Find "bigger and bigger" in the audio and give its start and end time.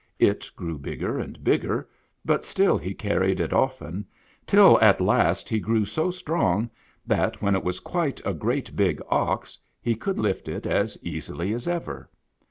0.79-1.87